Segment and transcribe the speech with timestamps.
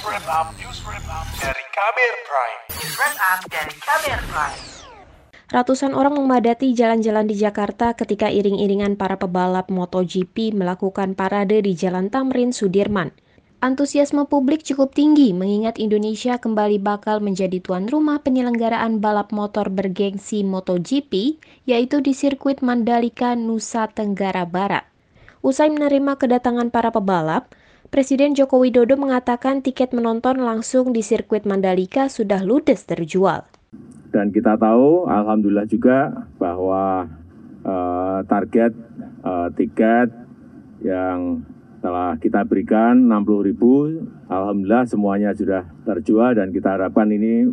[0.00, 0.80] Wrap Up, News
[1.36, 2.60] dari Kamer Prime.
[2.72, 4.60] News Wrap dari Kamer Prime.
[5.52, 12.08] Ratusan orang memadati jalan-jalan di Jakarta ketika iring-iringan para pebalap MotoGP melakukan parade di Jalan
[12.08, 13.12] Tamrin Sudirman.
[13.60, 20.40] Antusiasme publik cukup tinggi mengingat Indonesia kembali bakal menjadi tuan rumah penyelenggaraan balap motor bergengsi
[20.48, 21.36] MotoGP,
[21.68, 24.88] yaitu di sirkuit Mandalika, Nusa Tenggara Barat.
[25.44, 27.52] Usai menerima kedatangan para pebalap,
[27.90, 33.50] Presiden Joko Widodo mengatakan tiket menonton langsung di sirkuit Mandalika sudah ludes terjual.
[34.14, 37.10] Dan kita tahu, alhamdulillah juga bahwa
[37.66, 38.78] uh, target
[39.26, 40.06] uh, tiket
[40.86, 41.42] yang
[41.82, 47.50] telah kita berikan 60 ribu, alhamdulillah semuanya sudah terjual dan kita harapkan ini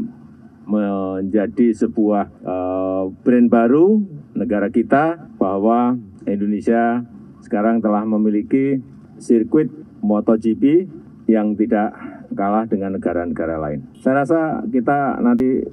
[0.70, 4.06] menjadi sebuah uh, brand baru
[4.38, 5.98] negara kita bahwa
[6.30, 7.02] Indonesia
[7.42, 8.78] sekarang telah memiliki
[9.18, 10.88] sirkuit MotoGP
[11.28, 11.92] yang tidak
[12.32, 13.84] kalah dengan negara-negara lain.
[14.00, 15.68] Saya rasa kita nanti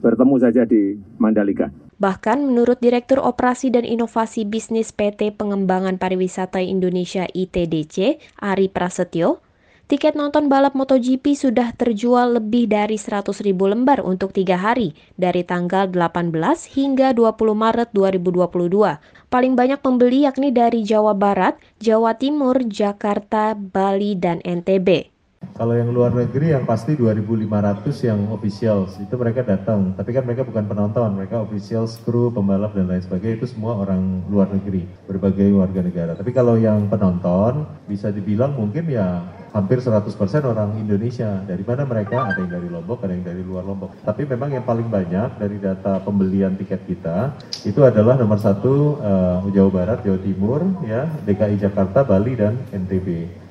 [0.00, 1.68] bertemu saja di Mandalika.
[1.94, 9.43] Bahkan menurut Direktur Operasi dan Inovasi Bisnis PT Pengembangan Pariwisata Indonesia ITDC, Ari Prasetyo,
[9.86, 15.46] tiket nonton balap MotoGP sudah terjual lebih dari 100 ribu lembar untuk tiga hari, dari
[15.46, 16.34] tanggal 18
[16.74, 19.30] hingga 20 Maret 2022.
[19.30, 25.13] Paling banyak pembeli yakni dari Jawa Barat, Jawa Timur, Jakarta, Bali, dan NTB.
[25.52, 30.48] Kalau yang luar negeri yang pasti 2.500 yang official itu mereka datang, tapi kan mereka
[30.48, 35.52] bukan penonton, mereka official, kru, pembalap dan lain sebagainya itu semua orang luar negeri, berbagai
[35.52, 36.12] warga negara.
[36.16, 39.22] Tapi kalau yang penonton bisa dibilang mungkin ya
[39.54, 40.10] hampir 100%
[40.42, 41.38] orang Indonesia.
[41.46, 42.26] Dari mana mereka?
[42.26, 43.94] Ada yang dari Lombok, ada yang dari luar Lombok.
[44.02, 49.46] Tapi memang yang paling banyak dari data pembelian tiket kita itu adalah nomor satu uh,
[49.54, 53.43] Jawa Barat, Jawa Timur, ya DKI Jakarta, Bali dan NTB.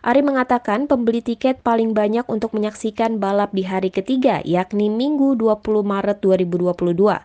[0.00, 5.60] Ari mengatakan pembeli tiket paling banyak untuk menyaksikan balap di hari ketiga, yakni Minggu 20
[5.84, 7.20] Maret 2022.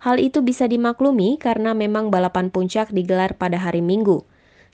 [0.00, 4.24] Hal itu bisa dimaklumi karena memang balapan puncak digelar pada hari Minggu.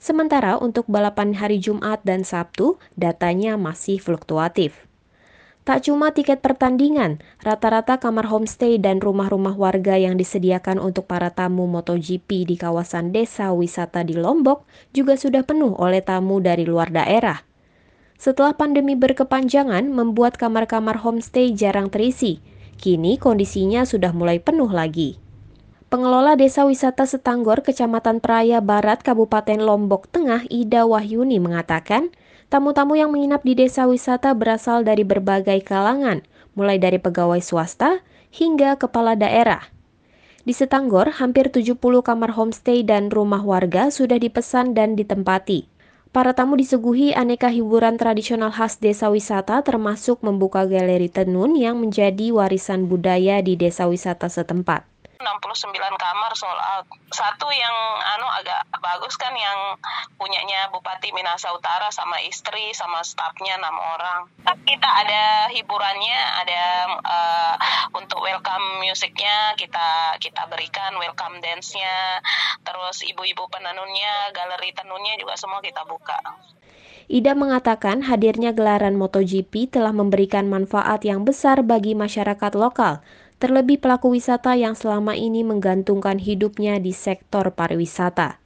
[0.02, 4.91] Sementara untuk balapan hari Jumat dan Sabtu, datanya masih fluktuatif.
[5.62, 11.70] Tak cuma tiket pertandingan, rata-rata kamar homestay dan rumah-rumah warga yang disediakan untuk para tamu
[11.70, 17.46] MotoGP di kawasan desa wisata di Lombok juga sudah penuh oleh tamu dari luar daerah.
[18.18, 22.42] Setelah pandemi berkepanjangan membuat kamar-kamar homestay jarang terisi,
[22.82, 25.22] kini kondisinya sudah mulai penuh lagi.
[25.92, 32.10] Pengelola Desa Wisata Setanggor, Kecamatan Praya Barat, Kabupaten Lombok Tengah, Ida Wahyuni mengatakan,
[32.52, 36.20] tamu-tamu yang menginap di desa wisata berasal dari berbagai kalangan,
[36.52, 39.72] mulai dari pegawai swasta hingga kepala daerah.
[40.44, 45.64] Di Setanggor, hampir 70 kamar homestay dan rumah warga sudah dipesan dan ditempati.
[46.12, 52.36] Para tamu disuguhi aneka hiburan tradisional khas desa wisata termasuk membuka galeri tenun yang menjadi
[52.36, 54.91] warisan budaya di desa wisata setempat.
[55.22, 56.86] 69 kamar sold out.
[57.14, 57.76] Satu yang
[58.18, 59.78] anu agak bagus kan yang
[60.18, 64.20] punyanya Bupati Minahasa Utara sama istri sama stafnya enam orang.
[64.66, 66.62] Kita ada hiburannya, ada
[67.00, 67.54] uh,
[67.94, 72.20] untuk welcome musiknya kita kita berikan welcome dance-nya.
[72.66, 76.18] Terus ibu-ibu penenunnya, galeri tenunnya juga semua kita buka.
[77.12, 83.02] Ida mengatakan hadirnya gelaran MotoGP telah memberikan manfaat yang besar bagi masyarakat lokal,
[83.42, 88.38] terlebih pelaku wisata yang selama ini menggantungkan hidupnya di sektor pariwisata.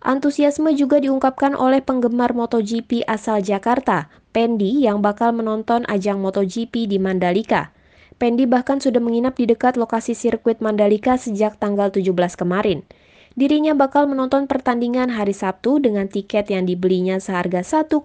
[0.00, 6.96] Antusiasme juga diungkapkan oleh penggemar MotoGP asal Jakarta, Pendi yang bakal menonton ajang MotoGP di
[6.96, 7.76] Mandalika.
[8.16, 12.88] Pendi bahkan sudah menginap di dekat lokasi sirkuit Mandalika sejak tanggal 17 kemarin.
[13.32, 17.96] Dirinya bakal menonton pertandingan hari Sabtu dengan tiket yang dibelinya seharga 1,1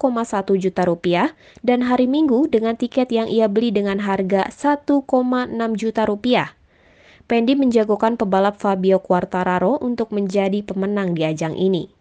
[0.56, 5.04] juta rupiah dan hari Minggu dengan tiket yang ia beli dengan harga 1,6
[5.76, 6.56] juta rupiah.
[7.28, 11.92] Pendi menjagokan pebalap Fabio Quartararo untuk menjadi pemenang di ajang ini.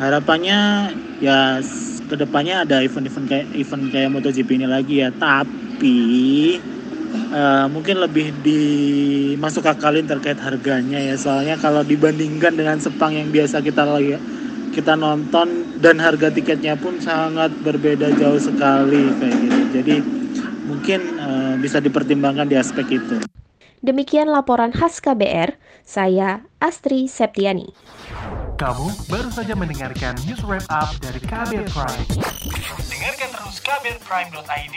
[0.00, 0.88] Harapannya
[1.20, 1.60] ya
[2.08, 6.56] ke depannya ada event-event kayak event kayak MotoGP ini lagi ya, tapi
[7.12, 13.60] uh, mungkin lebih dimasuk akalin terkait harganya ya soalnya kalau dibandingkan dengan Sepang yang biasa
[13.60, 14.16] kita lagi
[14.72, 19.96] kita nonton dan harga tiketnya pun sangat berbeda jauh sekali kayak gitu jadi
[20.64, 23.20] mungkin uh, bisa dipertimbangkan di aspek itu.
[23.82, 27.74] Demikian laporan khas KBR, saya Astri Septiani.
[28.54, 32.06] Kamu baru saja mendengarkan news wrap up dari KBR Prime.
[32.86, 34.76] Dengarkan terus kbrprime.id,